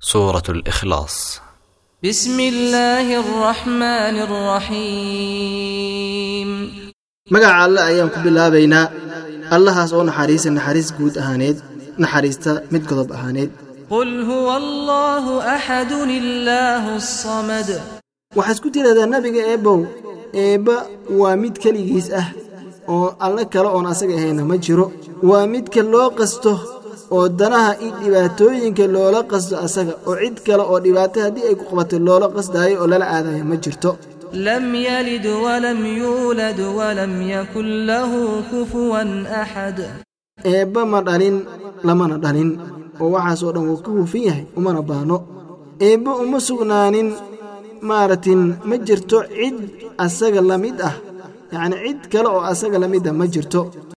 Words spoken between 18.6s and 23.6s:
لدى النبي إيبو إيبا وامد كليجيس أه oo alle